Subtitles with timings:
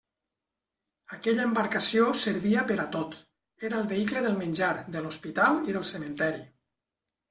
[1.17, 3.15] Aquella embarcació servia per a tot;
[3.71, 6.47] era el vehicle del menjar, de l'hospital i del cementeri.